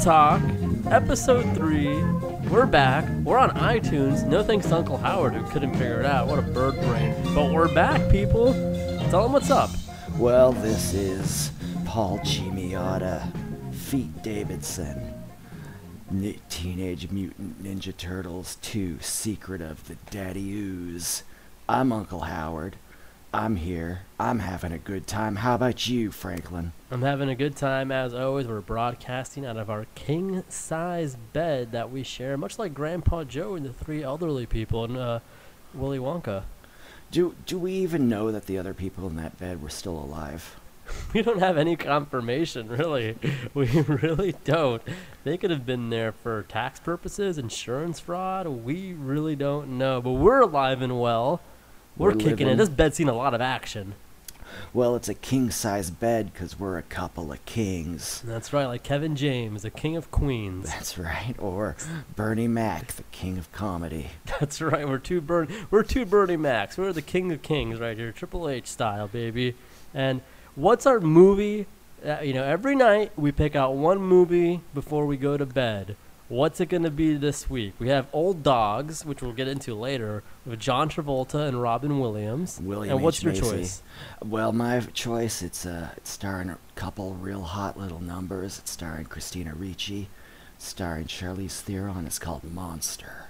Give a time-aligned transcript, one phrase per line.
[0.00, 0.40] Talk,
[0.86, 2.02] episode three.
[2.48, 3.06] We're back.
[3.22, 4.26] We're on iTunes.
[4.26, 6.26] No thanks to Uncle Howard who couldn't figure it out.
[6.26, 7.14] What a bird brain.
[7.34, 8.54] But we're back, people.
[9.10, 9.68] Tell them what's up.
[10.16, 11.52] Well, this is
[11.84, 13.30] Paul Giamiotta,
[13.74, 15.12] Feet Davidson,
[16.48, 21.24] Teenage Mutant Ninja Turtles 2, Secret of the Daddy Ooze.
[21.68, 22.76] I'm Uncle Howard.
[23.32, 24.00] I'm here.
[24.18, 25.36] I'm having a good time.
[25.36, 26.72] How about you, Franklin?
[26.90, 28.48] I'm having a good time as always.
[28.48, 33.54] We're broadcasting out of our king size bed that we share, much like Grandpa Joe
[33.54, 35.20] and the three elderly people in uh,
[35.72, 36.42] Willy Wonka.
[37.12, 40.56] Do, do we even know that the other people in that bed were still alive?
[41.14, 43.16] We don't have any confirmation, really.
[43.54, 44.82] We really don't.
[45.22, 48.48] They could have been there for tax purposes, insurance fraud.
[48.48, 50.00] We really don't know.
[50.00, 51.40] But we're alive and well.
[51.96, 52.56] We're, We're kicking it.
[52.56, 53.94] This bed's seen a lot of action.
[54.72, 58.22] Well, it's a king size bed because we're a couple of kings.
[58.24, 60.66] That's right, like Kevin James, the king of queens.
[60.66, 61.34] That's right.
[61.38, 61.76] Or
[62.16, 64.10] Bernie Mac, the king of comedy.
[64.40, 64.88] That's right.
[64.88, 65.48] We're two Bern.
[65.70, 66.76] We're two Bernie Macs.
[66.78, 69.54] We're the king of kings right here, Triple H style, baby.
[69.94, 70.20] And
[70.54, 71.66] what's our movie?
[72.04, 75.96] Uh, you know, every night we pick out one movie before we go to bed.
[76.30, 77.74] What's it going to be this week?
[77.80, 82.60] We have Old Dogs, which we'll get into later, with John Travolta and Robin Williams.
[82.62, 83.24] William and what's H.
[83.24, 83.42] your Macy.
[83.42, 83.82] choice?
[84.24, 88.60] Well, my choice it's uh, it's starring a couple real hot little numbers.
[88.60, 90.08] It's starring Christina Ricci,
[90.56, 92.06] starring Charlize Theron.
[92.06, 93.26] It's called Monster.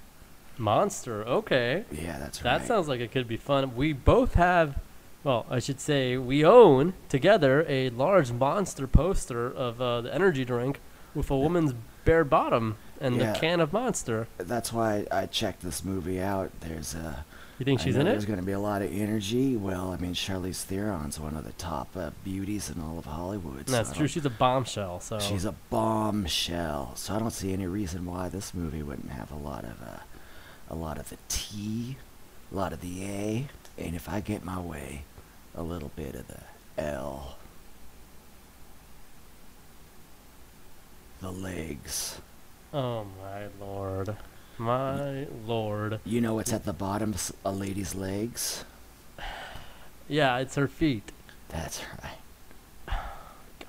[0.58, 1.24] Monster.
[1.24, 1.86] Okay.
[1.90, 2.58] Yeah, that's right.
[2.58, 3.74] That sounds like it could be fun.
[3.76, 4.78] We both have,
[5.24, 10.44] well, I should say, we own together a large monster poster of uh, the energy
[10.44, 10.80] drink
[11.14, 11.72] with a woman's
[12.04, 13.32] bare bottom and Yeah.
[13.32, 14.28] the can of Monster.
[14.38, 16.50] That's why I checked this movie out.
[16.60, 17.24] There's a.
[17.58, 19.54] You think I she's in There's going to be a lot of energy.
[19.54, 23.68] Well, I mean, Charlize Theron's one of the top uh, beauties in all of Hollywood.
[23.68, 24.06] so That's true.
[24.06, 25.00] She's a bombshell.
[25.00, 26.92] So She's a bombshell.
[26.96, 29.98] So I don't see any reason why this movie wouldn't have a lot of uh,
[30.70, 31.96] a lot of the T,
[32.50, 35.02] a lot of the A, and if I get my way,
[35.54, 36.40] a little bit of the
[36.82, 37.36] L.
[41.20, 42.20] The legs.
[42.72, 44.16] Oh my lord,
[44.56, 45.98] my lord.
[46.04, 48.64] You know what's at the bottom of a lady's legs?
[50.08, 51.10] Yeah, it's her feet.
[51.48, 52.96] That's right.
[53.58, 53.68] God.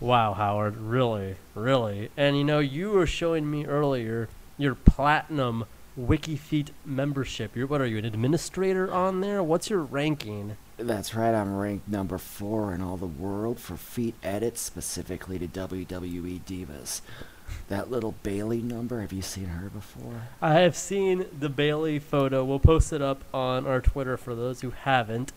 [0.00, 2.10] Wow, Howard, really, really.
[2.16, 5.64] And you know, you were showing me earlier your platinum
[5.98, 7.54] WikiFeet membership.
[7.54, 9.44] You're what are you, an administrator on there?
[9.44, 10.56] What's your ranking?
[10.76, 11.34] That's right.
[11.34, 17.00] I'm ranked number four in all the world for feet edits, specifically to WWE divas.
[17.68, 19.00] That little Bayley number.
[19.00, 20.22] Have you seen her before?
[20.42, 22.44] I have seen the Bayley photo.
[22.44, 25.32] We'll post it up on our Twitter for those who haven't.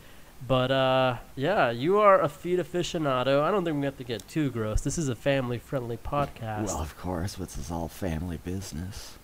[0.46, 3.42] But uh, yeah, you are a feet aficionado.
[3.42, 4.82] I don't think we have to get too gross.
[4.82, 6.66] This is a family-friendly podcast.
[6.68, 9.18] Well, of course, this is all family business.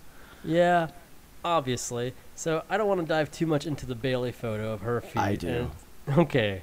[0.44, 0.88] yeah,
[1.44, 2.14] obviously.
[2.36, 5.18] So I don't want to dive too much into the Bayley photo of her feet.
[5.18, 5.70] I do.
[6.08, 6.62] and- okay,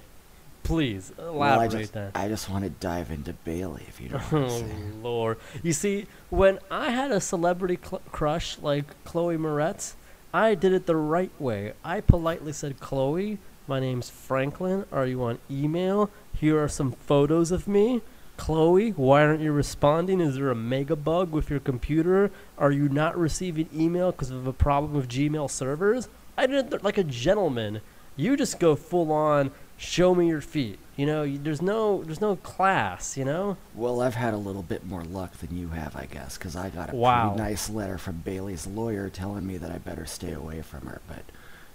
[0.68, 2.12] please elaborate well, I just, then.
[2.14, 4.64] I just want to dive into Bayley, if you don't Oh.
[5.02, 5.38] Lord!
[5.62, 9.94] You see, when I had a celebrity cl- crush like Chloe Moretz,
[10.32, 11.72] I did it the right way.
[11.82, 14.84] I politely said, "Chloe, my name's Franklin.
[14.92, 16.10] Are you on email?
[16.34, 18.02] Here are some photos of me."
[18.36, 20.20] Chloe, why aren't you responding?
[20.20, 22.30] Is there a mega bug with your computer?
[22.56, 26.08] Are you not receiving email because of a problem with Gmail servers?
[26.36, 27.80] I did it th- like a gentleman.
[28.16, 29.50] You just go full on.
[29.78, 30.78] Show me your feet.
[30.96, 33.16] You know, you, there's no, there's no class.
[33.16, 33.56] You know.
[33.74, 36.68] Well, I've had a little bit more luck than you have, I guess, because I
[36.68, 37.28] got a Wow.
[37.30, 41.00] pretty nice letter from Bayley's lawyer telling me that I better stay away from her.
[41.06, 41.22] But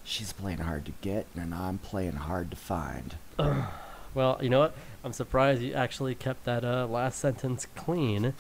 [0.04, 3.16] she's playing hard to get, and I'm playing hard to find.
[4.16, 4.76] Well, you know what?
[5.04, 8.36] I'm surprised you actually kept that uh, last sentence clean.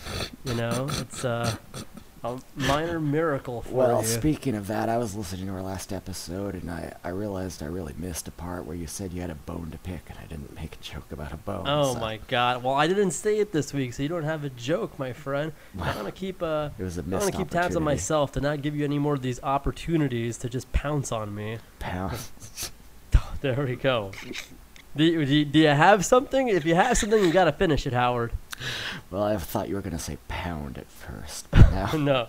[0.46, 1.56] You know, it's uh,
[2.24, 4.08] a minor miracle for Well, you.
[4.08, 7.66] speaking of that, I was listening to our last episode, and I, I realized I
[7.66, 10.26] really missed a part where you said you had a bone to pick, and I
[10.28, 11.66] didn't make a joke about a bone.
[11.68, 12.64] oh so my God!
[12.64, 15.52] Well, I didn't say it this week, so you don't have a joke, my friend.
[15.82, 18.62] I'm gonna keep uh, It was a I'm gonna keep tabs on myself to not
[18.62, 21.58] give you any more of these opportunities to just pounce on me.
[21.80, 22.18] Pound.
[23.42, 24.12] There we go.
[24.96, 26.48] Do you, do you- have something?
[26.48, 28.32] If you have something, you gotta finish it, Howard.
[29.12, 32.28] well, I thought you were gonna say pound at first, now no.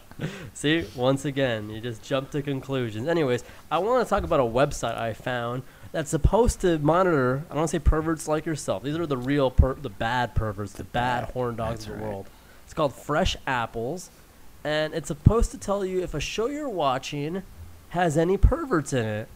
[0.55, 3.07] See, once again, you just jump to conclusions.
[3.09, 5.63] Anyways, I want to talk about a website I found
[5.93, 7.45] that's supposed to monitor.
[7.47, 8.83] I don't want to say perverts like yourself.
[8.83, 11.93] These are the real, per- the bad perverts, the bad bad- horn dogs that's of
[11.93, 12.05] the right.
[12.13, 12.27] world.
[12.65, 14.11] It's called Fresh Apples,
[14.65, 17.43] and it's supposed to tell you if a show you're watching
[17.91, 19.29] has any perverts in it.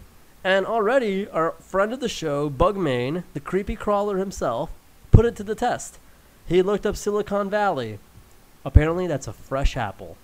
[0.43, 4.71] And already, our friend of the show, Bugmane, the creepy crawler himself,
[5.11, 5.99] put it to the test.
[6.47, 7.99] He looked up Silicon Valley,
[8.69, 10.19] Apparently, that's a fresh apple.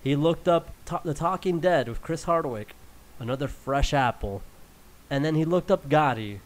[0.00, 2.76] He looked up to- The Talking Dead with Chris Hardwick,
[3.18, 4.42] another fresh apple.
[5.10, 6.38] And then he looked up Gotti,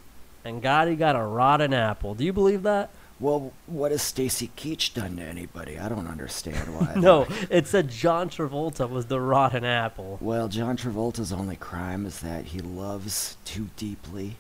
[0.43, 2.14] and Gotti got a rotten apple.
[2.14, 2.88] Do you believe that?
[3.20, 5.79] Well, what has Stacy Keach done to anybody?
[5.79, 6.94] I don't understand why.
[6.96, 10.17] No, it said John Travolta was the rotten apple.
[10.23, 14.37] Well, John Travolta's only crime is that he loves too deeply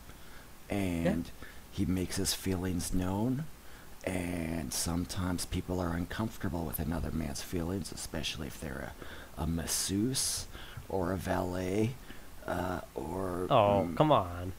[0.70, 1.30] and
[1.70, 3.44] he makes his feelings known.
[4.04, 8.92] And sometimes people are uncomfortable with another man's feelings, especially if they're
[9.38, 10.46] a, a masseuse
[10.88, 11.94] or a valet
[12.46, 13.46] uh, or.
[13.50, 14.52] Oh, mm, come on.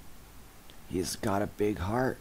[0.89, 2.17] He's got a big heart.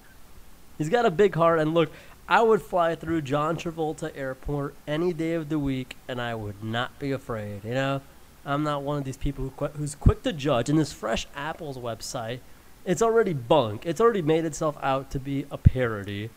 [0.77, 1.91] He's got a big heart, and look,
[2.29, 6.65] I would fly through John Travolta Airport any day of the week, and I would
[6.65, 7.65] not be afraid.
[7.65, 8.01] You know,
[8.45, 10.69] I'm not one of these people who qu- who's quick to judge.
[10.69, 12.41] And this Fresh Apples website,
[12.85, 13.87] it's already bunk.
[13.87, 16.31] It's already made itself out to be a parody.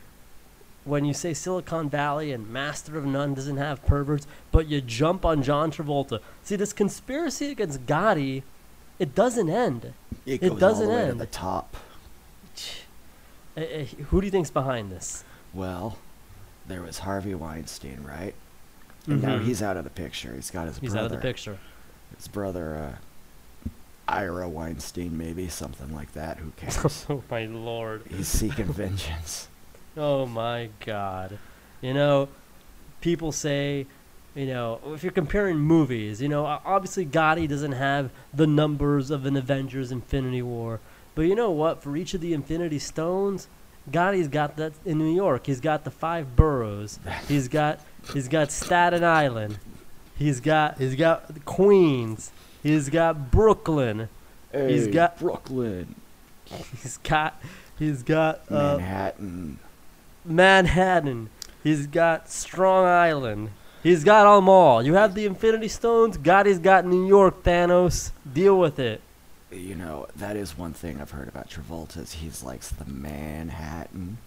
[0.88, 5.26] When you say Silicon Valley and Master of None doesn't have perverts, but you jump
[5.26, 6.22] on John Travolta.
[6.44, 8.44] See, this conspiracy against Gotti,
[8.98, 9.94] it doesn't end.
[10.26, 11.12] It, It doesn't all the way end.
[11.14, 11.76] to the top.
[13.58, 15.24] Eh, eh, Who do you think's behind this?
[15.54, 15.98] Well,
[16.68, 18.34] there was Harvey Weinstein, right?
[19.08, 19.44] And now Mhm.
[19.46, 20.34] he's out of the picture.
[20.36, 21.04] He's got his He's brother.
[21.08, 21.58] He's out of the picture.
[22.16, 22.96] His brother,
[23.66, 23.70] uh,
[24.08, 26.38] Ira Weinstein, maybe something like that.
[26.38, 27.06] Who cares?
[27.10, 28.04] oh my lord.
[28.10, 29.50] He's seeking vengeance.
[29.98, 31.38] Oh my god.
[31.82, 32.30] You know,
[33.02, 33.86] people say,
[34.36, 39.26] you know, if you're comparing movies, you know, obviously Gotti doesn't have the numbers of
[39.26, 40.80] an Avengers Infinity War.
[41.16, 41.82] But you know what?
[41.82, 43.48] For each of the Infinity Stones,
[43.90, 45.48] Gotti's got that in New York.
[45.48, 47.00] He's got the five boroughs.
[47.28, 47.80] He's got
[48.14, 49.58] he's got Staten Island.
[50.18, 52.32] He's got he's got Queens.
[52.62, 54.10] He's got Brooklyn.
[54.52, 55.96] He's got- Brooklyn,
[56.82, 57.42] He's got
[57.80, 59.60] he's got uh, Manhattan.
[60.28, 61.30] Manhattan.
[61.64, 63.50] He's got Strong Island.
[63.84, 64.84] He's got them all.
[64.84, 66.18] You have the Infinity Stones.
[66.18, 67.44] Gotti's got New York.
[67.44, 68.12] Thanos.
[68.32, 69.02] Deal with it.
[69.52, 71.98] You know, that is one thing I've heard about Travolta.
[71.98, 74.18] Is he likes the Manhattan.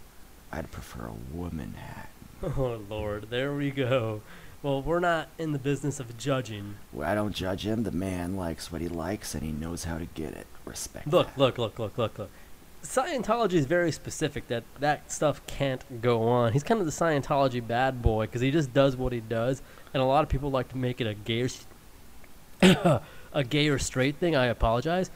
[0.53, 2.09] I'd prefer a woman hat.
[2.43, 4.23] Oh Lord, there we go.
[4.63, 6.77] Well, we're not in the business of judging.
[6.93, 7.83] Well, I don't judge him.
[7.83, 10.47] The man likes what he likes, and he knows how to get it.
[10.65, 11.07] Respect.
[11.07, 11.39] Look, that.
[11.39, 12.31] look, look, look, look, look.
[12.83, 16.53] Scientology is very specific that that stuff can't go on.
[16.53, 19.63] He's kind of the Scientology bad boy because he just does what he does,
[19.93, 21.43] and a lot of people like to make it a gay,
[22.63, 24.35] or a gay or straight thing.
[24.35, 25.11] I apologize.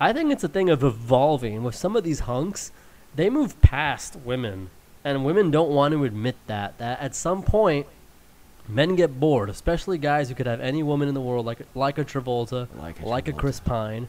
[0.00, 1.62] I think it's a thing of evolving.
[1.62, 2.72] With some of these hunks,
[3.14, 4.70] they move past women,
[5.04, 6.78] and women don't want to admit that.
[6.78, 7.86] That at some point,
[8.66, 11.98] men get bored, especially guys who could have any woman in the world, like like
[11.98, 14.08] a Travolta, Like a like a Chris Pine.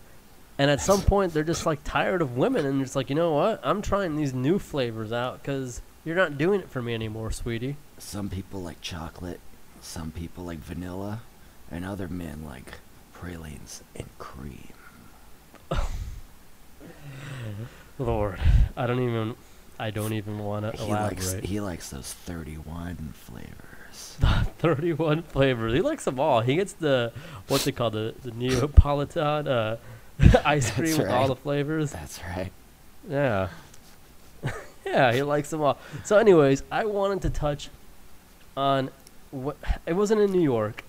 [0.58, 3.34] And at some point, they're just like tired of women, and it's like, you know
[3.34, 3.60] what?
[3.64, 7.78] I'm trying these new flavors out because you're not doing it for me anymore, sweetie.
[7.98, 9.40] Some people like chocolate,
[9.82, 11.22] some people like vanilla,
[11.72, 12.80] and other men like
[13.14, 14.74] pralines and cream.
[17.98, 18.40] Lord,
[18.76, 19.36] I don't even,
[19.80, 21.46] I don't even want to He likes elaborate.
[21.50, 23.58] he likes those 31 flavors.
[24.20, 25.74] The 31 flavors.
[25.74, 26.40] He likes them all.
[26.42, 27.12] He gets the
[27.48, 29.78] what's it called, the the Neapolitan uh,
[30.46, 31.92] ice cream That's with all the flavors.
[31.92, 32.52] That's right.
[33.10, 33.50] Yeah.
[34.86, 35.78] yeah, he likes them all.
[36.04, 37.70] So, anyways, I wanted to touch
[38.56, 38.90] on
[39.32, 40.84] what it wasn't in New York.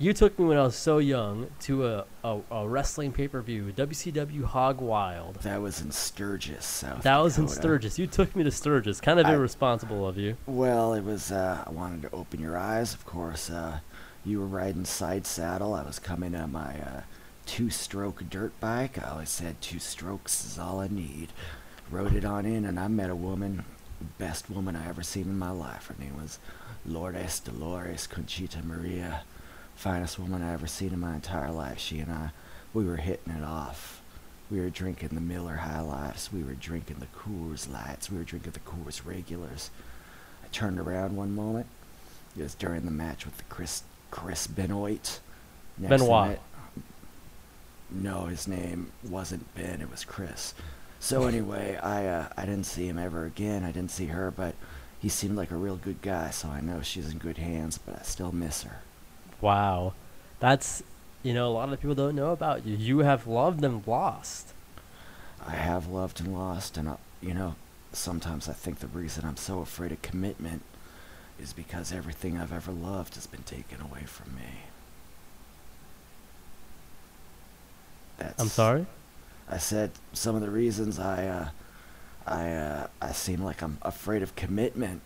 [0.00, 3.42] You took me when I was so young to a, a, a wrestling pay per
[3.42, 5.36] view, WCW Hog Wild.
[5.42, 7.98] That was in Sturgis, South That was in Sturgis.
[7.98, 9.00] You took me to Sturgis.
[9.00, 10.36] Kind of I- irresponsible of you.
[10.46, 11.32] Well, it was.
[11.32, 12.94] Uh, I wanted to open your eyes.
[12.94, 13.80] Of course, uh,
[14.24, 15.74] you were riding side saddle.
[15.74, 17.00] I was coming on my uh,
[17.48, 19.02] two-stroke dirt bike.
[19.02, 21.32] I always said two strokes is all I need.
[21.90, 23.64] Rode it on in, and I met a woman,
[24.18, 25.86] best woman I ever seen in my life.
[25.86, 26.38] Her name was
[26.84, 29.22] Lourdes Dolores Conchita Maria,
[29.74, 31.78] finest woman I ever seen in my entire life.
[31.78, 32.30] She and I,
[32.74, 34.02] we were hitting it off.
[34.50, 36.30] We were drinking the Miller High Lifes.
[36.30, 38.10] We were drinking the Coors Lights.
[38.10, 39.70] We were drinking the Coors Regulars.
[40.44, 41.66] I turned around one moment.
[42.36, 45.20] It was during the match with the Chris Chris Benoit.
[45.78, 46.38] Next Benoit.
[47.90, 49.80] No, his name wasn't Ben.
[49.80, 50.54] It was Chris.
[51.00, 53.64] So anyway, I uh, I didn't see him ever again.
[53.64, 54.54] I didn't see her, but
[54.98, 56.30] he seemed like a real good guy.
[56.30, 57.78] So I know she's in good hands.
[57.78, 58.82] But I still miss her.
[59.40, 59.94] Wow.
[60.40, 60.82] That's,
[61.22, 62.76] you know, a lot of people don't know about you.
[62.76, 64.52] You have loved and lost.
[65.46, 67.54] I have loved and lost, and I, you know,
[67.92, 70.62] sometimes I think the reason I'm so afraid of commitment
[71.40, 74.67] is because everything I've ever loved has been taken away from me.
[78.18, 78.86] That's, I'm sorry?
[79.48, 81.48] I said some of the reasons I, uh,
[82.26, 85.00] I, uh, I seem like I'm afraid of commitment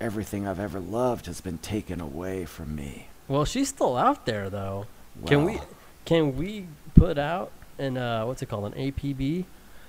[0.00, 3.08] everything I've ever loved has been taken away from me.
[3.28, 4.86] Well, she's still out there though.
[5.26, 5.60] can we
[6.04, 9.44] can we put out an uh what's it called an APB?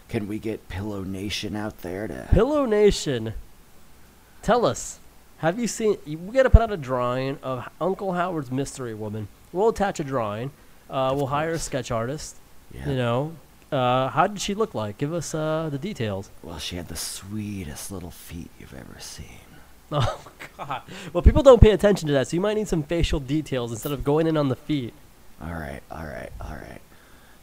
[0.08, 2.28] Can we get Pillow Nation out there to?
[2.32, 3.34] Pillow Nation.
[4.42, 5.00] Tell us,
[5.40, 5.98] have you seen?
[6.06, 9.28] We got to put out a drawing of Uncle Howard's Mystery Woman.
[9.52, 10.52] We'll attach a drawing.
[10.88, 12.36] Uh, we'll hire a sketch artist.
[12.76, 12.90] Yeah.
[12.90, 13.36] You know,
[13.72, 14.98] uh, how did she look like?
[14.98, 16.30] Give us uh, the details.
[16.44, 19.26] Well, she had the sweetest little feet you've ever seen.
[19.92, 20.20] Oh
[20.58, 20.82] God!
[21.14, 23.92] Well, people don't pay attention to that, so you might need some facial details instead
[23.92, 24.96] of going in on the feet.
[25.40, 26.82] All right, all right, all right.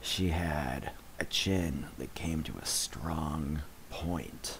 [0.01, 4.59] She had a chin that came to a strong point.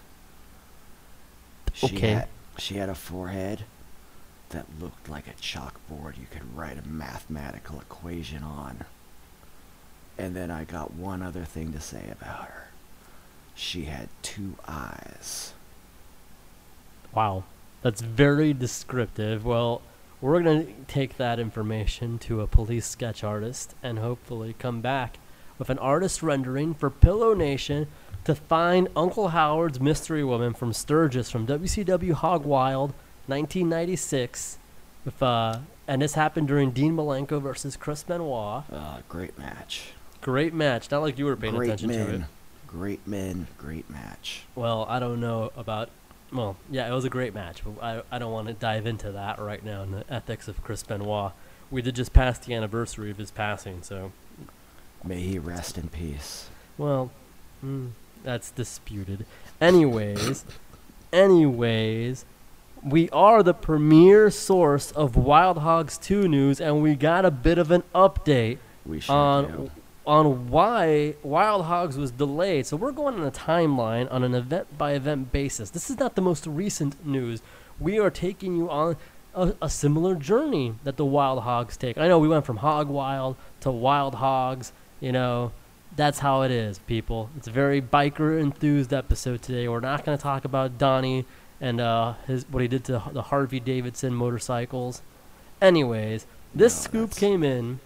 [1.73, 2.11] She Okay.
[2.11, 2.27] Had,
[2.57, 3.65] she had a forehead
[4.49, 8.85] that looked like a chalkboard you could write a mathematical equation on.
[10.17, 12.67] And then I got one other thing to say about her.
[13.55, 15.53] She had two eyes.
[17.13, 17.43] Wow,
[17.81, 19.45] that's very descriptive.
[19.45, 19.81] Well,
[20.21, 25.19] we're gonna take that information to a police sketch artist and hopefully come back
[25.59, 27.87] with an artist rendering for Pillow Nation
[28.23, 32.93] to find Uncle Howard's Mystery Woman from Sturgis from WCW Hog Wild,
[33.27, 34.57] 1996.
[35.05, 38.63] With uh, and this happened during Dean Malenko versus Chris Benoit.
[38.71, 39.93] Uh, great match.
[40.23, 40.89] Great match.
[40.89, 42.07] Not like you were paying great attention men.
[42.07, 42.21] to it.
[42.65, 43.47] Great men.
[43.57, 44.45] Great match.
[44.55, 45.89] Well, I don't know about.
[46.31, 49.11] Well, yeah, it was a great match, but I, I don't want to dive into
[49.11, 51.33] that right now in the ethics of Chris Benoit.
[51.69, 54.11] We did just pass the anniversary of his passing, so
[55.03, 56.47] May he rest in peace.
[56.77, 57.11] well,
[57.63, 57.91] mm,
[58.23, 59.25] that's disputed.
[59.61, 60.45] Anyways,
[61.11, 62.25] anyways,
[62.83, 67.57] we are the premier source of Wild Hogs 2 news, and we got a bit
[67.57, 69.71] of an update We on do.
[70.05, 72.65] On why Wild Hogs was delayed.
[72.65, 75.69] So we're going on a timeline on an event by event basis.
[75.69, 77.41] This is not the most recent news.
[77.79, 78.97] We are taking you on
[79.33, 81.97] a, a similar journey that the Wild Hogs take.
[81.97, 84.73] I know we went from Hog Wild to Wild Hogs.
[84.99, 85.51] You know,
[85.95, 87.29] that's how it is, people.
[87.37, 89.67] It's a very biker enthused episode today.
[89.67, 91.25] We're not going to talk about Donnie
[91.61, 95.01] and uh, his what he did to the Harvey Davidson motorcycles.
[95.61, 97.79] Anyways, this No, scoop that's- came in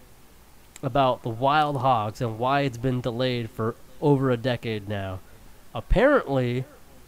[0.82, 5.20] about the wild hogs and why it's been delayed for over a decade now.
[5.74, 6.64] Apparently,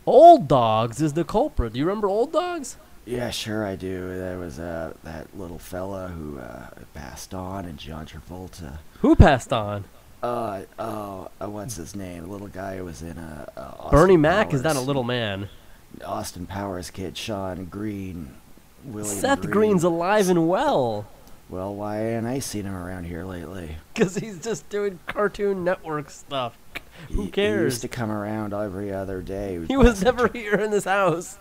[0.06, 1.72] Old Dogs is the culprit.
[1.72, 2.76] Do you remember Old Dogs?
[3.06, 4.16] Yeah, sure I do.
[4.16, 8.78] There was uh, that little fella who uh, passed on, and John Travolta.
[9.00, 9.84] Who passed on?
[10.22, 12.24] Uh, oh, uh, what's his name?
[12.24, 15.02] The little guy who was in uh, uh, Austin Bernie Mac is not a little
[15.02, 15.48] man.
[16.04, 18.34] Austin Powers kid, Sean Green,
[18.84, 19.50] William Seth Green.
[19.50, 21.06] Green's alive and well
[21.50, 23.76] Well, why ain't I seen him around here lately?
[23.94, 26.56] because he's just doing Cartoon Network stuff.
[27.08, 27.72] Who He- He cares?
[27.74, 29.58] used to come around every other day.
[29.66, 31.38] He was never here in this house.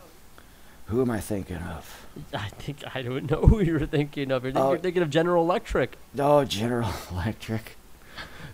[0.87, 2.07] Who am I thinking of?
[2.33, 4.43] I think I don't know who you're thinking of.
[4.43, 4.71] You're, Oh.
[4.71, 5.95] you're thinking of General Electric.
[6.17, 7.77] Oh, General Electric.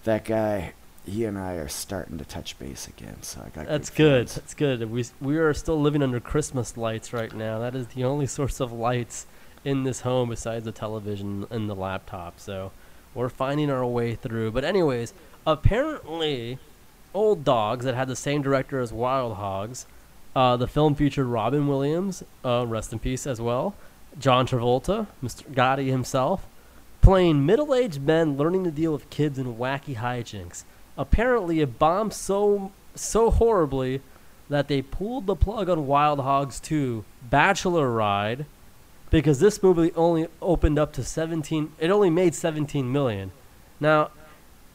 [0.04, 0.74] That guy.
[1.08, 3.68] He and I are starting to touch base again, so I got.
[3.68, 4.26] That's good.
[4.26, 4.36] good.
[4.36, 4.90] That's good.
[4.92, 7.60] We we are still living under Christmas lights right now.
[7.60, 9.28] That is the only source of lights
[9.66, 12.40] in this home besides the television and the laptop.
[12.40, 12.72] So
[13.14, 14.52] we're finding our way through.
[14.52, 15.14] But anyways,
[15.46, 16.60] apparently,
[17.14, 19.88] Old Dogs that had the same director as Wild Hogs.
[20.36, 23.74] Uh, the film featured Robin Williams, uh, rest in peace as well.
[24.20, 25.44] John Travolta, Mr.
[25.52, 26.46] Gotti himself,
[27.02, 30.64] playing middle-aged men learning to deal with kids in wacky hijinks.
[30.98, 34.02] Apparently, it bombed so so horribly
[34.50, 38.46] that they pulled the plug on Wild Hogs 2 Bachelor Ride
[39.10, 43.32] because this movie only opened up to 17 it only made 17 million.
[43.80, 44.12] Now,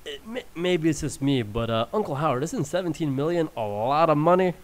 [0.05, 0.21] it,
[0.55, 4.55] maybe it's just me, but uh, Uncle Howard, isn't 17 million a lot of money?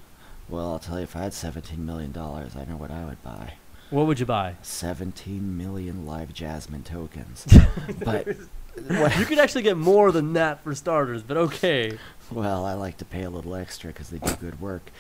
[0.48, 3.22] Well, I'll tell you, if I had seventeen million dollars, I know what I would
[3.24, 3.54] buy.
[3.90, 4.54] What would you buy?
[4.62, 7.46] Seventeen million LiveJasmin tokens.
[7.98, 8.28] but?
[8.76, 11.98] You could actually get more than that for starters, but okay.
[12.30, 14.90] Well, I like to pay a little extra because they do good work.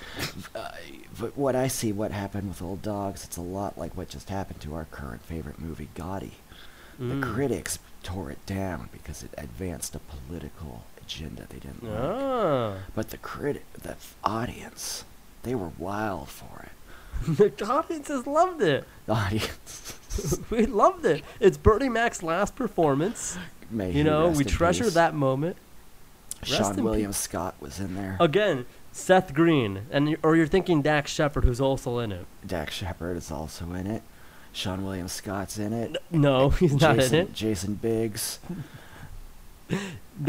[0.54, 0.70] Uh,
[1.18, 4.28] but what I see, what happened with Old Dogs, it's a lot like what just
[4.28, 6.32] happened to our current favorite movie, Gotti.
[7.00, 7.20] Mm.
[7.20, 11.98] The critics tore it down because it advanced a political agenda they didn't like.
[11.98, 12.76] Ah.
[12.94, 15.04] But the critic, the f- audience,
[15.42, 17.26] they were wild for it.
[17.58, 18.84] the audiences has loved it.
[19.06, 19.98] The audience,
[20.50, 21.24] we loved it.
[21.40, 23.36] It's Bernie Mac's last performance.
[23.70, 24.94] May You know, we treasure peace.
[24.94, 25.56] that moment.
[26.42, 26.84] rest Sean peace.
[26.84, 28.16] William Scott was in there.
[28.20, 32.26] Again, Seth Green, and or you're thinking Dax Shepard, who's also in it.
[32.46, 34.02] Dax Shepard is also in it.
[34.54, 35.96] Seann William Scott's in it.
[36.10, 37.32] No, he's not Jason, in it.
[37.34, 38.38] Jason Biggs.
[39.68, 39.80] Th-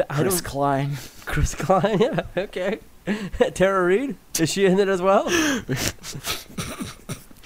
[0.09, 0.41] I Chris.
[0.41, 0.97] Klein.
[1.25, 2.79] Chris Klein, yeah, okay.
[3.53, 5.29] Tara Reid, is she in it as well?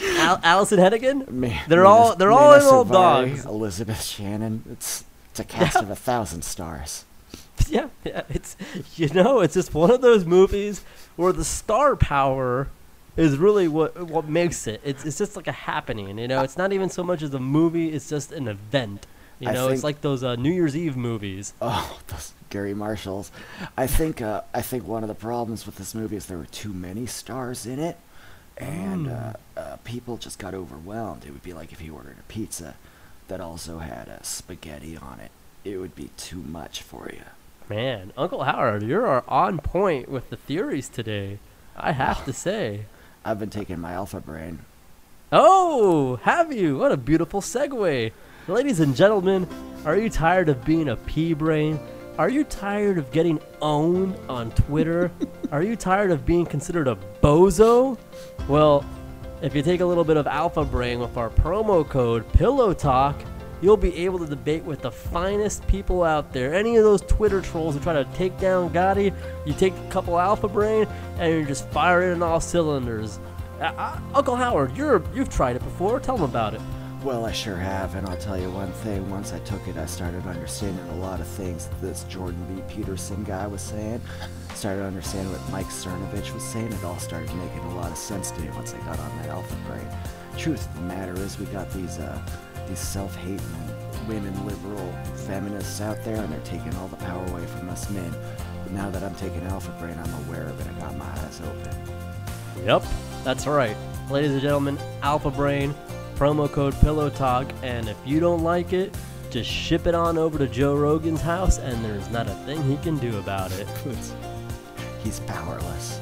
[0.01, 1.51] Al- Alyson Hannigan.
[1.67, 3.45] They're all- they're all old dogs.
[3.45, 4.63] Elizabeth Shannon.
[4.71, 7.05] It's it's a cast of a thousand stars.
[7.69, 8.57] Yeah, yeah, it's
[8.95, 10.83] you know, it's just one of those movies
[11.15, 12.69] where the star power
[13.15, 14.81] is really what what makes it.
[14.83, 16.41] It's it's just like a happening, you know.
[16.43, 19.05] It's not even so much as a movie; it's just an event.
[19.39, 21.53] You know, it's like those uh, New Year's Eve movies.
[21.61, 23.31] Oh, those Gary Marshalls.
[23.77, 26.45] I think uh, I think one of the problems with this movie is there were
[26.45, 27.97] too many stars in it,
[28.57, 31.25] and uh, uh, people just got overwhelmed.
[31.25, 32.75] It would be like if you ordered a pizza
[33.31, 35.31] that also had a spaghetti on it.
[35.63, 37.21] It would be too much for you.
[37.69, 41.39] Man, Uncle Howard, you're on point with the theories today.
[41.77, 42.88] I have to say.
[43.23, 44.59] I've been taking my Alpha Brain.
[45.31, 46.77] Oh, have you?
[46.77, 48.11] What a beautiful segue.
[48.50, 49.47] Ladies and gentlemen,
[49.85, 51.79] are you tired of being a pea brain?
[52.17, 55.09] Are you tired of getting owned on Twitter?
[55.53, 57.97] are you tired of being considered a bozo?
[58.50, 58.83] Well,
[59.41, 63.19] if you take a little bit of alpha brain with our promo code Pillow Talk,
[63.62, 66.53] you'll be able to debate with the finest people out there.
[66.53, 69.13] Any of those Twitter trolls who try to take down Gotti,
[69.45, 73.19] you take a couple alpha brain and you're just firing in all cylinders.
[73.60, 76.00] Uh, uh, Uncle Howard, you're you've tried it before.
[76.00, 76.62] Tell them about it.
[77.03, 79.10] Well, I sure have, and I'll tell you one thing.
[79.10, 82.62] Once I took it, I started understanding a lot of things that this Jordan B.
[82.71, 84.01] Peterson guy was saying.
[84.55, 86.72] Started understanding what Mike Cernovich was saying.
[86.72, 89.29] It all started making a lot of sense to me once I got on that
[89.29, 89.88] alpha brain.
[90.38, 92.22] Truth of the matter is, we got these uh,
[92.67, 93.39] these self-hating
[94.08, 94.93] women, liberal
[95.27, 98.13] feminists out there, and they're taking all the power away from us men.
[98.63, 100.67] But now that I'm taking alpha brain, I'm aware of it.
[100.67, 102.65] I got my eyes open.
[102.65, 102.84] Yep,
[103.24, 103.75] that's right.
[104.10, 105.74] Ladies and gentlemen, Alpha Brain,
[106.15, 108.96] promo code Pillow Talk, and if you don't like it,
[109.29, 112.77] just ship it on over to Joe Rogan's house, and there's not a thing he
[112.77, 113.68] can do about it.
[115.03, 116.00] He's powerless.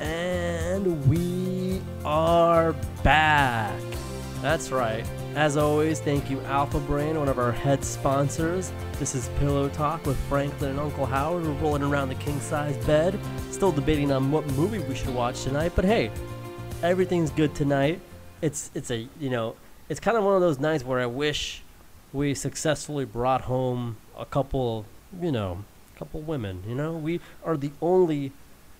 [0.00, 3.80] And we are back.
[4.42, 5.06] That's right.
[5.36, 8.72] As always, thank you, Alpha Brain, one of our head sponsors.
[8.98, 11.44] This is Pillow Talk with Franklin and Uncle Howard.
[11.44, 13.18] We're rolling around the king size bed,
[13.50, 15.72] still debating on what movie we should watch tonight.
[15.74, 16.10] But hey,
[16.82, 18.00] everything's good tonight.
[18.42, 19.56] It's it's a you know
[19.88, 21.62] it's kind of one of those nights where I wish
[22.12, 24.84] we successfully brought home a couple
[25.20, 25.64] you know
[25.98, 26.62] couple women.
[26.66, 28.32] You know we are the only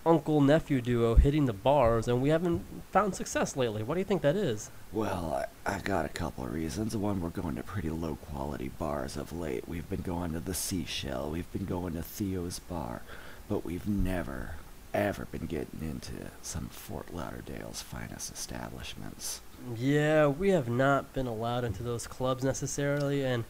[0.06, 3.82] uncle nephew duo hitting the bars, and we haven't found success lately.
[3.82, 4.70] What do you think that is?
[4.92, 6.96] Well, I, I got a couple of reasons.
[6.96, 9.68] One, we're going to pretty low quality bars of late.
[9.68, 13.02] We've been going to the Seashell, we've been going to Theo's Bar,
[13.48, 14.56] but we've never,
[14.92, 19.40] ever been getting into some Fort Lauderdale's finest establishments.
[19.76, 23.44] Yeah, we have not been allowed into those clubs necessarily, and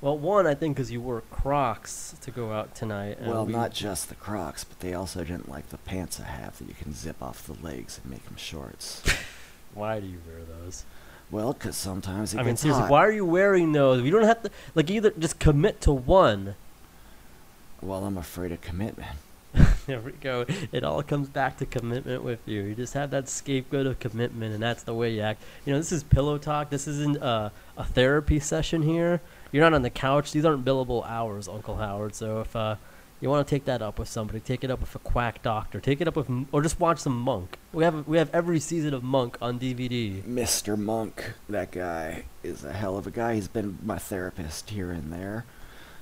[0.00, 3.18] well, one I think because you wore Crocs to go out tonight.
[3.20, 6.24] And well, we- not just the Crocs, but they also didn't like the pants I
[6.24, 9.02] have that you can zip off the legs and make them shorts.
[9.74, 10.84] Why do you wear those?
[11.30, 12.90] Well, because sometimes it I mean, seriously, hot.
[12.90, 14.02] why are you wearing those?
[14.02, 16.56] You don't have to like either just commit to one.
[17.80, 19.16] Well, I'm afraid of commitment.
[19.86, 20.44] There we go.
[20.70, 22.62] It all comes back to commitment with you.
[22.62, 25.42] You just have that scapegoat of commitment, and that's the way you act.
[25.64, 26.70] You know, this is pillow talk.
[26.70, 29.20] This isn't uh, a therapy session here.
[29.52, 30.32] You're not on the couch.
[30.32, 32.14] These aren't billable hours, Uncle Howard.
[32.14, 32.76] So if uh,
[33.20, 35.80] you want to take that up with somebody, take it up with a quack doctor.
[35.80, 37.58] Take it up with, M- or just watch some Monk.
[37.72, 40.22] We have we have every season of Monk on DVD.
[40.22, 40.78] Mr.
[40.78, 43.34] Monk, that guy is a hell of a guy.
[43.34, 45.44] He's been my therapist here and there.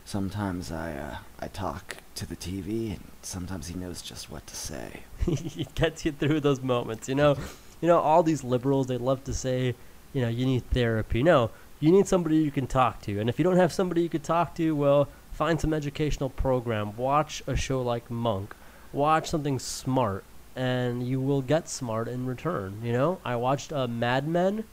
[0.04, 4.56] Sometimes I uh, I talk to the TV, and sometimes he knows just what to
[4.56, 5.02] say.
[5.26, 7.08] he gets you through those moments.
[7.08, 7.36] You know,
[7.80, 9.74] you know all these liberals they love to say,
[10.12, 11.22] you know, you need therapy.
[11.22, 13.18] No, you need somebody you can talk to.
[13.20, 16.96] And if you don't have somebody you could talk to, well, find some educational program.
[16.96, 18.54] Watch a show like Monk.
[18.92, 20.24] Watch something smart,
[20.56, 22.80] and you will get smart in return.
[22.82, 24.64] You know, I watched uh, Mad Men.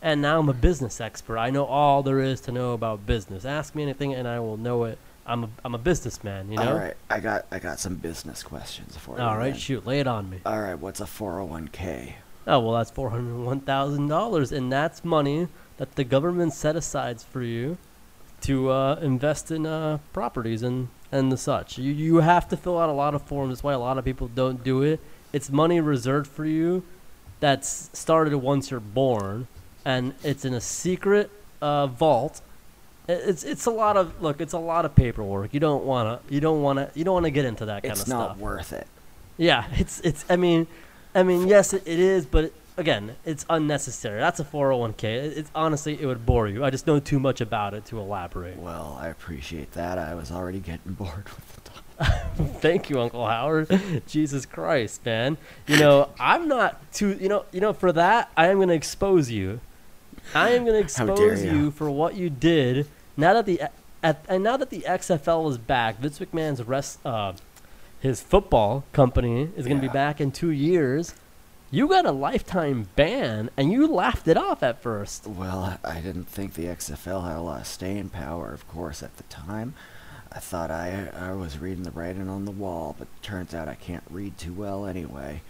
[0.00, 1.38] And now I'm a business expert.
[1.38, 3.46] I know all there is to know about business.
[3.46, 4.98] Ask me anything, and I will know it.
[5.24, 6.50] I'm a I'm a businessman.
[6.50, 6.72] You know.
[6.72, 9.22] All right, I got I got some business questions for you.
[9.22, 9.58] All right, then.
[9.58, 10.40] shoot, lay it on me.
[10.44, 12.12] All right, what's a 401k?
[12.46, 16.76] Oh well, that's four hundred one thousand dollars, and that's money that the government set
[16.76, 17.76] aside for you
[18.42, 21.78] to uh, invest in uh, properties and and the such.
[21.78, 23.50] You you have to fill out a lot of forms.
[23.50, 25.00] That's why a lot of people don't do it.
[25.32, 26.82] It's money reserved for you
[27.40, 29.46] that's started once you're born,
[29.84, 32.40] and it's in a secret uh, vault.
[33.08, 34.40] It's it's a lot of look.
[34.40, 35.52] It's a lot of paperwork.
[35.52, 38.08] You don't wanna you don't wanna you don't wanna get into that kind It's of
[38.08, 38.38] not stuff.
[38.38, 38.86] worth it.
[39.36, 40.24] Yeah, it's it's.
[40.30, 40.66] I mean,
[41.14, 44.20] I mean, yes, it, it is, but again, it's unnecessary.
[44.20, 45.04] That's a 401k.
[45.36, 46.64] It's honestly, it would bore you.
[46.64, 48.56] I just know too much about it to elaborate.
[48.58, 49.98] Well, I appreciate that.
[49.98, 51.80] I was already getting bored with the topic.
[52.60, 54.02] Thank you, Uncle Howard.
[54.06, 55.36] Jesus Christ, man.
[55.66, 57.12] You know, I'm not too.
[57.14, 57.72] You know, you know.
[57.72, 59.60] For that, I am going to expose you.
[60.34, 61.52] I am going to expose you.
[61.52, 62.88] you for what you did.
[63.16, 63.62] Now that the
[64.02, 67.34] at, and now that the XFL is back, Vince McMahon's rest, uh,
[68.00, 69.92] his football company is going to Yeah.
[69.92, 71.14] be back in two years.
[71.74, 75.26] You got a lifetime ban, and you laughed it off at first.
[75.26, 79.16] Well, I didn't think the XFL had a lot of staying power, of course, at
[79.16, 79.74] the time.
[80.30, 83.74] I thought I I was reading the writing on the wall, but turns out I
[83.74, 85.42] can't read too well anyway.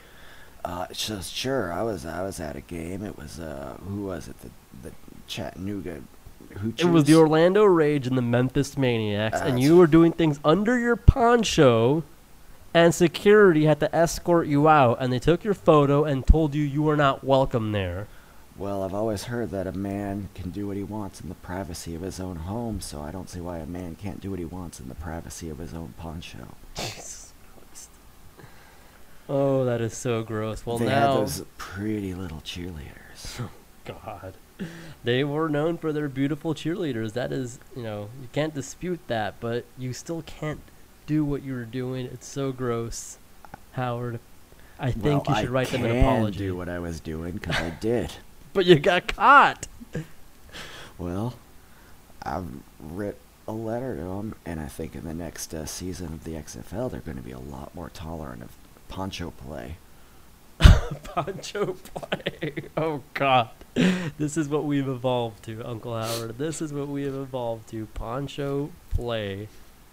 [0.64, 3.04] Uh, so sure, I was I was at a game.
[3.04, 4.36] It was uh, who was it?
[4.40, 4.48] The
[4.82, 4.94] the
[5.26, 6.00] Chattanooga.
[6.78, 10.78] It was the Orlando Rage and the Memphis Maniax, and you were doing things under
[10.78, 12.02] your poncho,
[12.74, 16.64] and security had to escort you out, and they took your photo and told you
[16.64, 18.08] you were not welcome there.
[18.56, 21.94] Well, I've always heard that a man can do what he wants in the privacy
[21.94, 24.44] of his own home, so I don't see why a man can't do what he
[24.44, 26.54] wants in the privacy of his own poncho.
[26.74, 27.90] Jesus Christ.
[29.28, 30.66] Oh, that is so gross.
[30.66, 33.40] Well, they now, had those pretty little cheerleaders.
[33.40, 33.50] Oh,
[33.84, 34.34] God,
[35.02, 37.12] they were known for their beautiful cheerleaders.
[37.12, 40.60] That is, you know, you can't dispute that, but you still can't
[41.06, 42.06] do what you were doing.
[42.06, 43.18] It's so gross,
[43.72, 44.20] Howard.
[44.78, 46.38] I think well, you should write them an apology.
[46.38, 48.12] do what I was doing because I did.
[48.52, 49.66] But you got caught.
[50.96, 51.34] Well,
[52.22, 52.46] I've
[52.78, 56.34] writ a letter to them, and I think in the next uh, season of the
[56.34, 58.50] XFL, they're going to be a lot more tolerant of
[58.88, 59.78] poncho play.
[61.02, 62.52] Poncho play.
[62.76, 66.38] Oh God, this is what we've evolved to, Uncle Howard.
[66.38, 67.86] This is what we have evolved to.
[67.86, 69.48] Poncho play.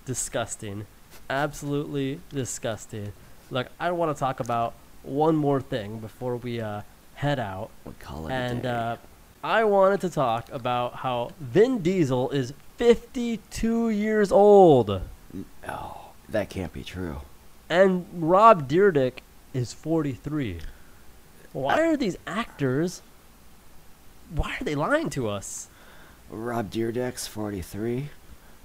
[0.06, 0.86] Disgusting.
[1.30, 3.14] Absolutely disgusting.
[3.50, 6.82] Look, I want to talk about one more thing before we uh,
[7.16, 7.70] head out.
[7.86, 8.70] We call it a And day.
[8.70, 8.96] uh,
[9.44, 15.02] I wanted to talk about how Vin Diesel is 52 years old.
[15.68, 15.98] oh,
[16.30, 17.18] that can't be true.
[17.70, 19.20] And Rob Dyrdek
[19.54, 20.60] is 43.
[21.54, 23.02] Why are these actors?
[24.34, 25.68] Why are they lying to us?
[26.30, 28.10] Rob Dyrdek's 43.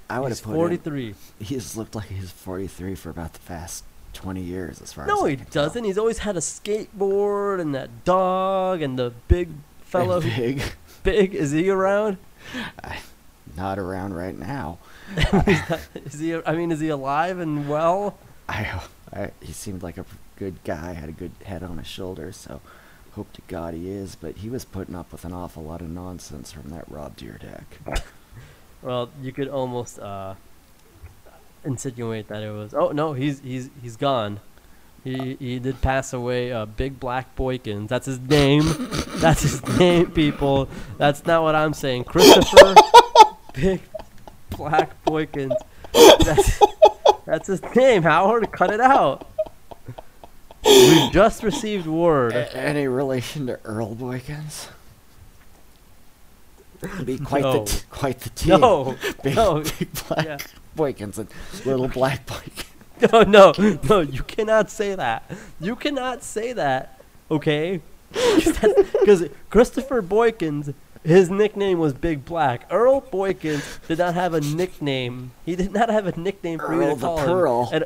[0.08, 0.56] I would He's have put him.
[0.56, 1.14] 43.
[1.40, 5.24] He's looked like he's 43 for about the past 20 years, as far as No,
[5.24, 5.84] he doesn't.
[5.84, 10.20] He's always had a skateboard and that dog and the big fellow.
[10.36, 10.62] big.
[11.02, 12.18] big is he around?
[13.56, 14.78] Not around right now.
[16.04, 16.34] Is he?
[16.34, 18.18] I mean, is he alive and well?
[18.48, 20.04] I, I, he seemed like a
[20.36, 22.60] good guy, had a good head on his shoulders, so
[23.12, 24.14] hope to God he is.
[24.14, 28.02] But he was putting up with an awful lot of nonsense from that Rob Dyrdek.
[28.82, 30.34] Well, you could almost uh,
[31.64, 32.74] insinuate that it was.
[32.74, 34.40] Oh no, he's he's he's gone.
[35.04, 36.52] He he did pass away.
[36.52, 37.88] Uh, Big Black Boykins.
[37.88, 38.64] That's his name.
[39.16, 40.68] That's his name, people.
[40.98, 42.04] That's not what I'm saying.
[42.04, 42.74] Christopher
[43.54, 43.80] Big
[44.50, 45.54] Black Boykins.
[45.92, 46.60] That's,
[47.24, 48.02] that's his name.
[48.02, 49.28] Howard, cut it out.
[50.64, 52.34] We've just received word.
[52.34, 54.68] A- any relation to Earl Boykins?
[57.04, 57.64] Be quite No.
[57.64, 58.60] the t- quite the team.
[58.60, 60.36] No, big, no, big black yeah.
[60.76, 61.28] Boykins and
[61.64, 62.64] little black Boykins.
[63.12, 63.52] No, no,
[63.90, 65.30] no, you cannot say that.
[65.60, 66.98] You cannot say that,
[67.30, 67.82] okay?
[68.10, 70.72] Because Christopher Boykins,
[71.04, 72.62] his nickname was Big Black.
[72.70, 75.32] Earl Boykins did not have a nickname.
[75.44, 77.26] He did not have a nickname for you Earl to the call him.
[77.26, 77.70] Pearl.
[77.70, 77.84] And-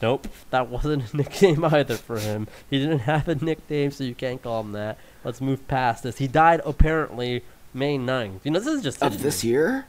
[0.00, 2.48] nope, that wasn't a nickname either for him.
[2.70, 4.98] He didn't have a nickname, so you can't call him that.
[5.24, 6.18] Let's move past this.
[6.18, 8.40] He died apparently May 9th.
[8.44, 9.86] You know, this is just Of this year?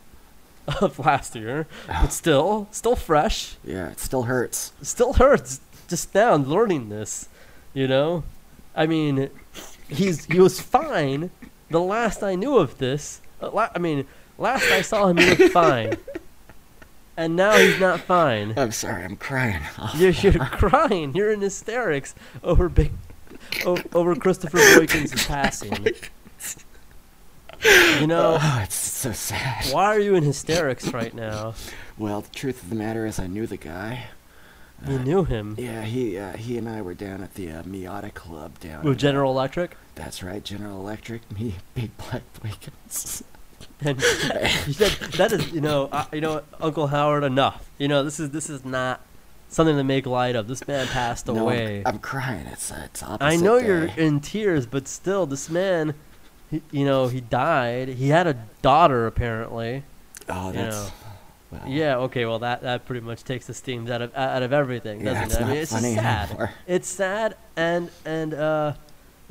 [0.82, 3.58] of last year, but still, still fresh.
[3.66, 4.72] Yeah, it still hurts.
[4.82, 7.28] Still hurts just now learning this.
[7.74, 8.24] You know,
[8.76, 9.30] I mean,
[9.90, 11.32] he's he was fine.
[11.70, 14.06] The last I knew of this, uh, I mean,
[14.38, 15.98] last I saw him, he looked fine,
[17.18, 18.54] and now he's not fine.
[18.56, 19.62] I'm sorry, I'm crying.
[19.98, 21.14] You're, you're crying.
[21.16, 22.92] You're in hysterics over big,
[23.66, 25.88] over Christopher Boykins' passing.
[28.00, 29.74] You know, oh, it's so sad.
[29.74, 31.54] why are you in hysterics right now?
[31.98, 34.06] Well, the truth of the matter is, I knew the guy.
[34.88, 38.14] You knew him Yeah, he uh, he and I were down at the uh, Miata
[38.14, 38.80] Club down.
[38.80, 39.78] with in, uh, General Electric.
[39.96, 41.22] That's right, General Electric.
[41.40, 43.24] Me, Big Black Boykins.
[43.86, 47.70] And he said that is, you know, uh, you know, Uncle Howard, enough.
[47.78, 49.02] You know, this is this is not
[49.54, 50.48] something to make light of.
[50.48, 51.84] This man passed No, I'm- away.
[51.86, 52.46] I'm, crying.
[52.48, 55.94] It's uh, it's opposite I know you're in tears, but still, this man,
[56.52, 57.88] he, you know, he died.
[57.90, 59.84] He had a daughter, apparently.
[60.30, 60.92] Oh, that's.
[61.52, 64.52] Well, Yeah, okay, well, that, that pretty much takes the steams out of out of
[64.54, 65.42] everything, yeah, doesn't it's it?
[65.42, 66.30] I mean, it's funny sad.
[66.30, 66.52] anymore.
[66.66, 68.74] It's sad, and and uh,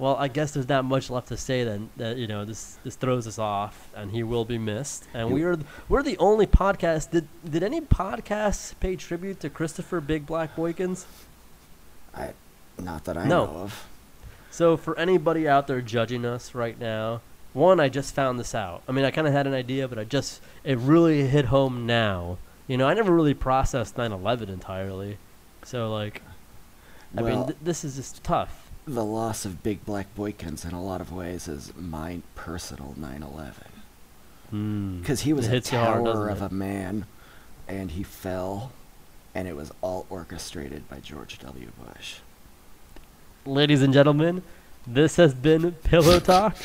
[0.02, 1.88] Well, I guess there's not much left to say then.
[1.96, 5.04] That you know, this this throws us off, and he will be missed.
[5.14, 5.56] And we are
[5.88, 7.12] we're the only podcast.
[7.12, 11.04] Did did any podcasts pay tribute to Christopher Big Black Boykins?
[12.12, 12.32] I,
[12.80, 13.46] not that I No.
[13.46, 13.86] know of.
[14.50, 17.20] So for anybody out there judging us right now,
[17.52, 18.82] one, I just found this out.
[18.88, 21.86] I mean, I kind of had an idea, but I just it really hit home
[21.86, 22.38] now.
[22.66, 25.18] You know, I never really processed 9/11 entirely.
[25.64, 26.22] So like,
[27.16, 28.61] I mean, th- this is just tough.
[28.86, 33.54] The loss of Big Black Boykins in a lot of ways is my personal 9/11
[34.50, 34.98] Hmm.
[35.00, 36.50] because he was It a you hard, tower of it?
[36.50, 37.06] a man,
[37.68, 38.72] and he fell,
[39.34, 41.68] and it was all orchestrated by George W.
[41.78, 42.16] Bush.
[43.46, 44.42] Ladies and gentlemen,
[44.86, 46.56] this has been Pillow Talk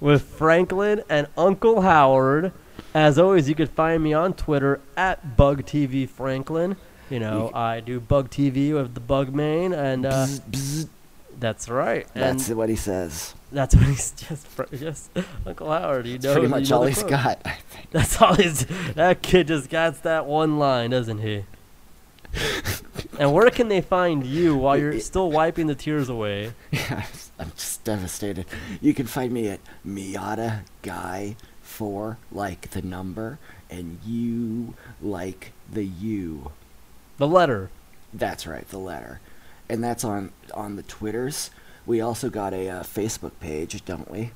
[0.00, 2.52] with Franklin and Uncle Howard.
[2.94, 6.76] As always, you can find me on Twitter at BugTVFranklin.
[7.10, 10.88] You know, I do Bug TV with the Bug Main, and uh, Bzz, bzz.
[11.38, 12.06] That's right.
[12.14, 13.34] And That's what he says.
[13.52, 15.10] that's what he's just, just
[15.46, 16.06] Uncle Howard.
[16.06, 17.10] You know, That's pretty much all he's quote.
[17.10, 17.40] got.
[17.44, 17.90] I think.
[17.90, 18.66] That's all he's.
[18.94, 21.44] That kid just got that one line, doesn't he?
[23.18, 26.52] and where can they find you while you're still wiping the tears away?
[26.72, 27.06] Yeah,
[27.38, 28.46] I'm just devastated.
[28.80, 33.38] You can find me at Miata Guy Four, like the number,
[33.70, 36.50] and you like the U.
[37.18, 37.70] The letter.
[38.14, 39.20] That's right, the letter,
[39.68, 41.50] and that's on on the Twitters.
[41.84, 44.32] We also got a uh, Facebook page, don't we?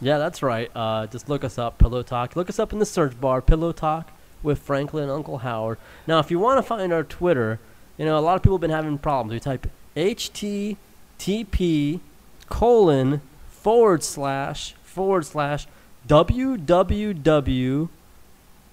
[0.00, 0.70] Yeah, that's right.
[0.74, 2.36] Uh, just look us up, Pillow Talk.
[2.36, 4.10] Look us up in the search bar, Pillow Talk
[4.42, 5.78] with Franklin Uncle Howard.
[6.06, 7.58] Now, if you want to find our Twitter,
[7.96, 9.32] you know, a lot of people have been having problems.
[9.32, 12.00] We type HTTP
[12.48, 15.66] colon forward slash forward slash
[16.06, 17.88] www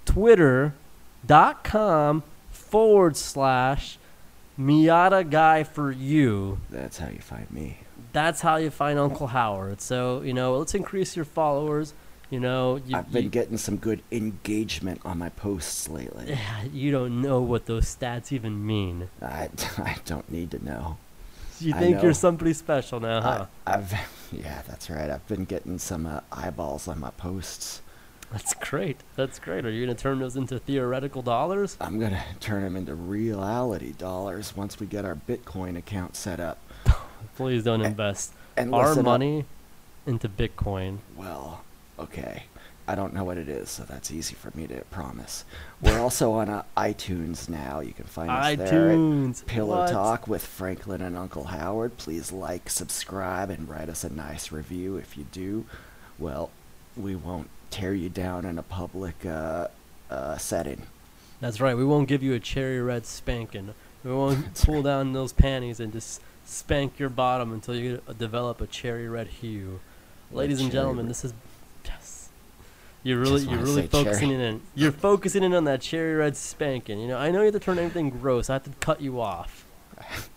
[0.05, 3.97] twitter.com forward slash
[4.57, 6.59] Miata guy for you.
[6.69, 7.79] That's how you find me.
[8.11, 9.81] That's how you find Uncle Howard.
[9.81, 11.93] So, you know, let's increase your followers.
[12.29, 16.37] You know, you, I've been you, getting some good engagement on my posts lately.
[16.73, 19.09] you don't know what those stats even mean.
[19.21, 20.97] I, I don't need to know.
[21.59, 23.45] You think you're somebody special now, huh?
[23.67, 23.93] I, I've
[24.31, 25.09] yeah, that's right.
[25.09, 27.82] I've been getting some uh, eyeballs on my posts.
[28.33, 28.97] That's great.
[29.15, 29.63] That's great.
[29.65, 31.77] Are you going to turn those into theoretical dollars?
[31.79, 36.57] I'm gonna turn them into reality dollars once we get our Bitcoin account set up.
[37.37, 39.45] Please don't A- invest And our listen up- money
[40.07, 40.97] into Bitcoin.
[41.15, 41.63] Well,
[41.99, 42.43] okay.
[42.85, 45.45] I don't know what it is, so that's easy for me to promise.
[45.81, 47.79] We're also on uh, iTunes now.
[47.79, 48.89] You can find us there.
[48.89, 49.45] iTunes.
[49.45, 49.89] Pillow What?
[49.91, 51.95] Talk with Franklin and Uncle Howard.
[51.95, 54.97] Please like, subscribe, and write us a nice review.
[54.97, 55.65] If you do,
[56.19, 56.49] well,
[56.97, 59.67] we won't tear you down in a public uh,
[60.11, 60.83] uh, setting.
[61.41, 61.75] That's right.
[61.75, 63.73] We won't give you a cherry red spanking.
[64.03, 68.67] We won't pull down those panties and just spank your bottom until you develop a
[68.67, 69.79] cherry red hue.
[70.31, 71.33] Ladies and gentlemen, red- this is
[71.83, 72.29] yes.
[73.01, 74.45] You're really you're really focusing cherry.
[74.45, 74.61] in.
[74.75, 76.99] You're focusing in on that cherry red spanking.
[76.99, 78.51] You know, I know you have to turn everything gross.
[78.51, 79.65] I have to cut you off.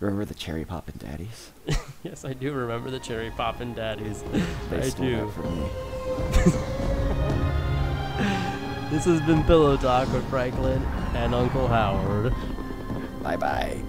[0.00, 1.52] Remember the cherry poppin' daddies?
[2.02, 4.22] Yes, I do remember the cherry poppin' daddies.
[4.68, 5.30] They I do.
[8.94, 10.80] This has been Pillow Talk with Franklin
[11.14, 12.32] and Uncle Howard.
[13.22, 13.82] Bye bye.